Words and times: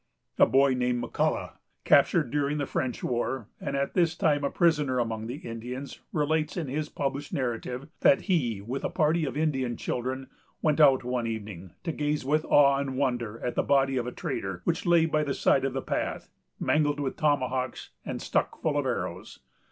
A 0.39 0.47
boy 0.47 0.73
named 0.73 0.99
M'Cullough, 0.99 1.59
captured 1.83 2.31
during 2.31 2.57
the 2.57 2.65
French 2.65 3.03
war, 3.03 3.47
and 3.59 3.75
at 3.75 3.93
this 3.93 4.15
time 4.15 4.43
a 4.43 4.49
prisoner 4.49 4.97
among 4.97 5.27
the 5.27 5.35
Indians, 5.47 5.99
relates, 6.11 6.57
in 6.57 6.67
his 6.67 6.89
published 6.89 7.31
narrative, 7.31 7.87
that 7.99 8.21
he, 8.21 8.61
with 8.61 8.83
a 8.83 8.89
party 8.89 9.25
of 9.25 9.37
Indian 9.37 9.77
children, 9.77 10.27
went 10.59 10.79
out, 10.81 11.03
one 11.03 11.27
evening, 11.27 11.75
to 11.83 11.91
gaze 11.91 12.25
with 12.25 12.45
awe 12.45 12.77
and 12.79 12.97
wonder 12.97 13.39
at 13.45 13.53
the 13.53 13.61
body 13.61 13.95
of 13.95 14.07
a 14.07 14.11
trader, 14.11 14.61
which 14.63 14.87
lay 14.87 15.05
by 15.05 15.23
the 15.23 15.35
side 15.35 15.63
of 15.63 15.73
the 15.73 15.83
path, 15.83 16.31
mangled 16.59 16.99
with 16.99 17.15
tomahawks, 17.15 17.91
and 18.03 18.23
stuck 18.23 18.59
full 18.59 18.77
of 18.79 18.87
arrows. 18.87 19.37